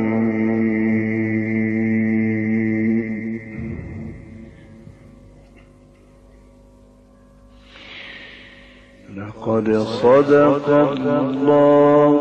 [9.16, 9.66] لقد
[10.02, 12.14] صدق الله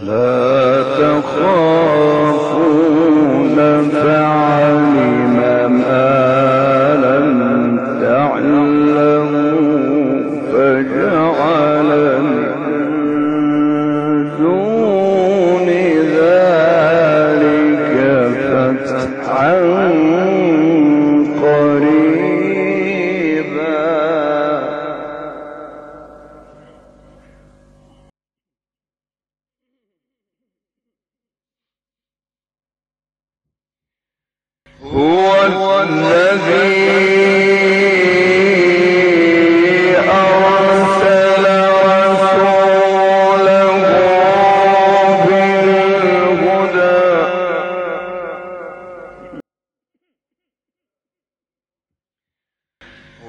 [0.08, 0.47] لا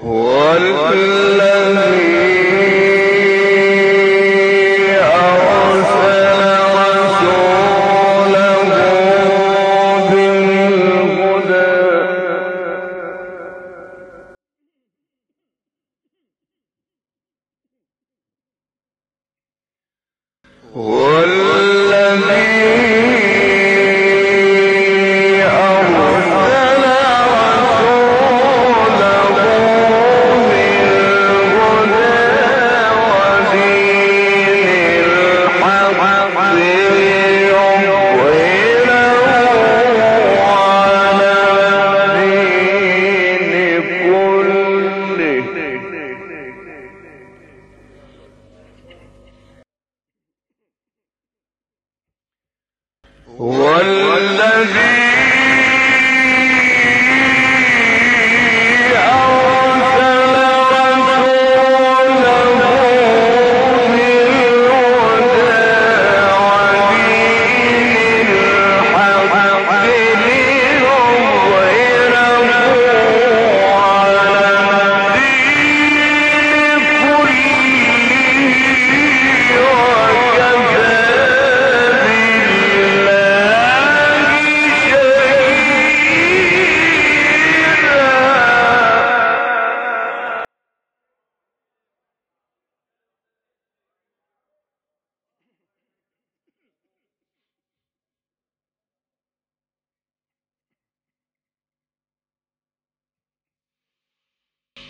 [0.05, 1.18] هو الفلاح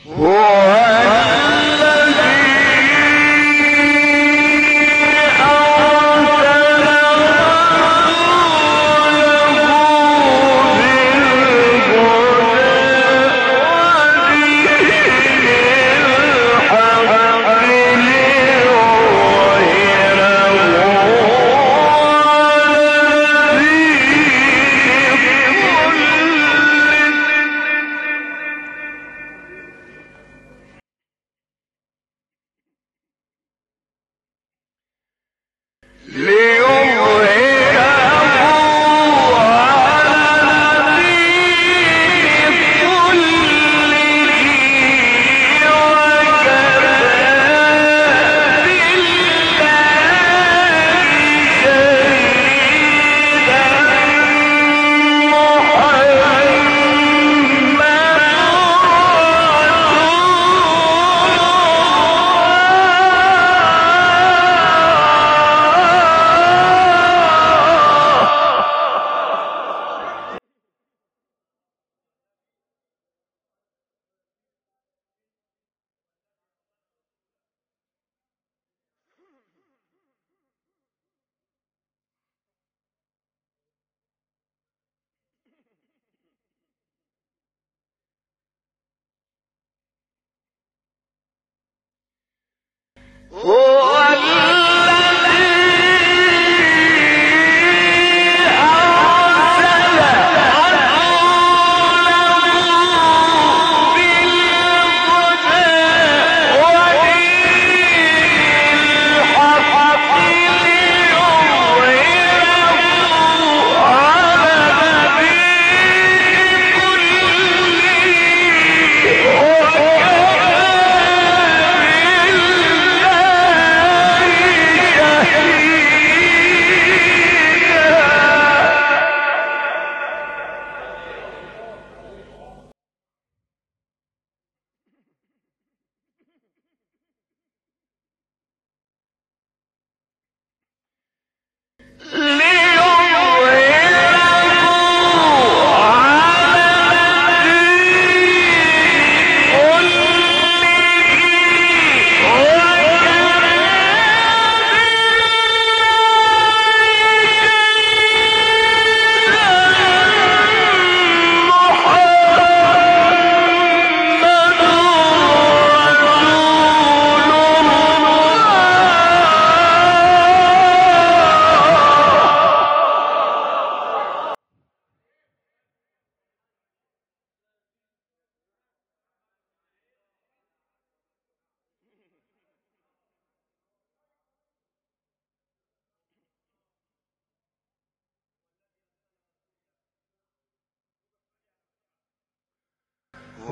[0.06, 0.59] Whoa!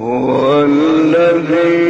[0.02, 1.87] هو الذي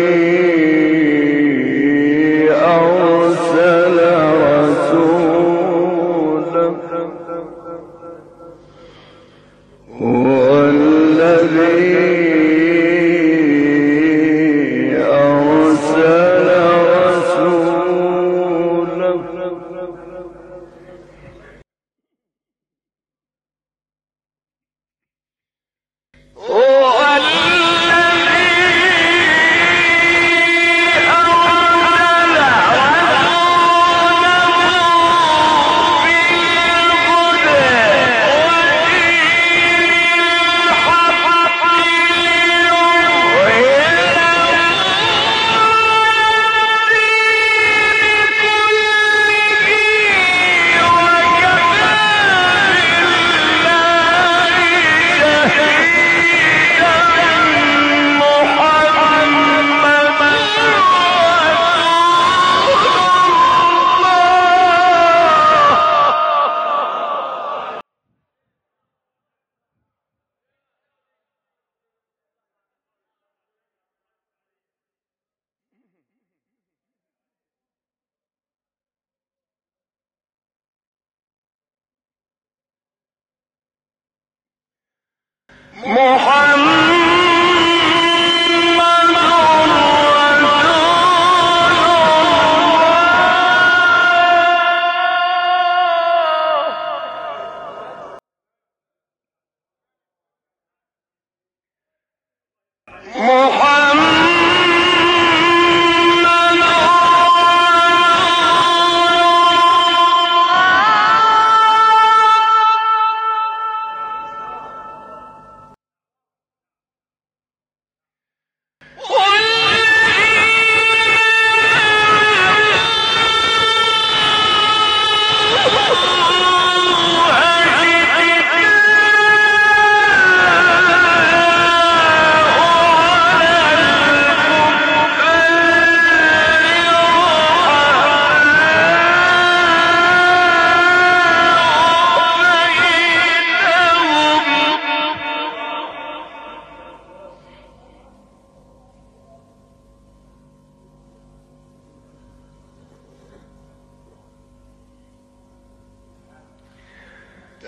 [85.88, 86.47] 魔幻。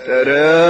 [0.05, 0.68] Ta-da!